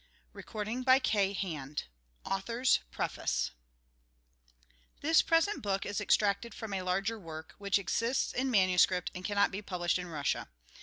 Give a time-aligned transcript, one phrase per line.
[0.33, 1.83] 223 THE GOSPEL IN BRIEF
[2.25, 3.51] AUTHOR'S PEEFACE
[5.01, 9.51] This present book is extracted from a larger work, which exists in manuscript, and cannot
[9.51, 10.47] be published in Eussia.